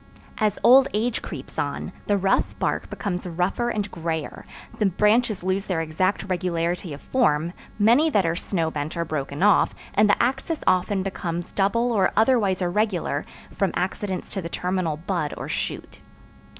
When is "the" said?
2.07-2.17, 4.79-4.87, 10.09-10.19, 14.41-14.49